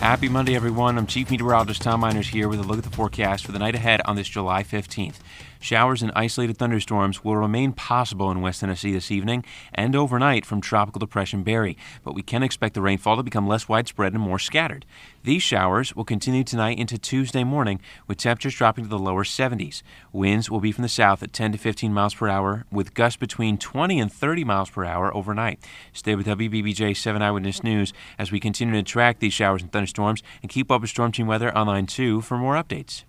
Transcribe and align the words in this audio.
Happy 0.00 0.28
Monday, 0.28 0.54
everyone. 0.54 0.96
I'm 0.96 1.08
Chief 1.08 1.28
Meteorologist 1.28 1.82
Tom 1.82 2.02
Meiners 2.02 2.30
here 2.30 2.48
with 2.48 2.60
a 2.60 2.62
look 2.62 2.78
at 2.78 2.84
the 2.84 2.90
forecast 2.90 3.44
for 3.44 3.50
the 3.50 3.58
night 3.58 3.74
ahead 3.74 4.00
on 4.04 4.14
this 4.14 4.28
July 4.28 4.62
15th. 4.62 5.16
Showers 5.60 6.02
and 6.02 6.12
isolated 6.14 6.56
thunderstorms 6.56 7.24
will 7.24 7.36
remain 7.36 7.72
possible 7.72 8.30
in 8.30 8.40
West 8.40 8.60
Tennessee 8.60 8.92
this 8.92 9.10
evening 9.10 9.44
and 9.74 9.96
overnight 9.96 10.46
from 10.46 10.60
Tropical 10.60 11.00
Depression 11.00 11.42
Barry, 11.42 11.76
but 12.04 12.14
we 12.14 12.22
can 12.22 12.44
expect 12.44 12.74
the 12.74 12.80
rainfall 12.80 13.16
to 13.16 13.24
become 13.24 13.48
less 13.48 13.68
widespread 13.68 14.12
and 14.12 14.22
more 14.22 14.38
scattered. 14.38 14.86
These 15.24 15.42
showers 15.42 15.96
will 15.96 16.04
continue 16.04 16.44
tonight 16.44 16.78
into 16.78 16.96
Tuesday 16.96 17.42
morning, 17.42 17.80
with 18.06 18.18
temperatures 18.18 18.54
dropping 18.54 18.84
to 18.84 18.90
the 18.90 19.00
lower 19.00 19.24
70s. 19.24 19.82
Winds 20.12 20.48
will 20.48 20.60
be 20.60 20.70
from 20.70 20.82
the 20.82 20.88
south 20.88 21.24
at 21.24 21.32
10 21.32 21.52
to 21.52 21.58
15 21.58 21.92
miles 21.92 22.14
per 22.14 22.28
hour, 22.28 22.64
with 22.70 22.94
gusts 22.94 23.16
between 23.16 23.58
20 23.58 23.98
and 23.98 24.12
30 24.12 24.44
miles 24.44 24.70
per 24.70 24.84
hour 24.84 25.12
overnight. 25.12 25.58
Stay 25.92 26.14
with 26.14 26.26
WBBJ 26.26 26.96
7 26.96 27.20
Eyewitness 27.20 27.64
News 27.64 27.92
as 28.16 28.30
we 28.30 28.38
continue 28.38 28.74
to 28.74 28.82
track 28.84 29.18
these 29.18 29.32
showers 29.32 29.60
and 29.62 29.72
thunderstorms 29.72 29.87
and 30.42 30.50
keep 30.50 30.70
up 30.70 30.80
with 30.80 30.90
Storm 30.90 31.12
Team 31.12 31.26
Weather 31.26 31.56
online 31.56 31.86
too 31.86 32.20
for 32.20 32.36
more 32.36 32.54
updates. 32.54 33.04